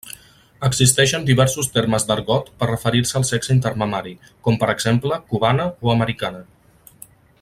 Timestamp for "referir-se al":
2.71-3.27